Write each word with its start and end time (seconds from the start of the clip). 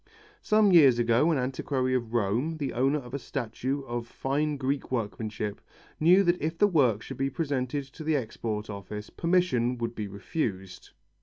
Some 0.41 0.71
years 0.71 0.97
ago 0.97 1.29
an 1.29 1.37
antiquary 1.37 1.93
of 1.93 2.11
Rome, 2.15 2.57
the 2.57 2.73
owner 2.73 2.97
of 2.97 3.13
a 3.13 3.19
statue 3.19 3.83
of 3.83 4.07
fine 4.07 4.57
Greek 4.57 4.91
workmanship, 4.91 5.61
knew 5.99 6.23
that 6.23 6.41
if 6.41 6.57
the 6.57 6.65
work 6.65 7.03
should 7.03 7.17
be 7.17 7.29
presented 7.29 7.83
to 7.93 8.03
the 8.03 8.15
Export 8.15 8.67
Office, 8.67 9.11
permission 9.11 9.77
would 9.77 9.93
be 9.93 10.07
refused. 10.07 10.89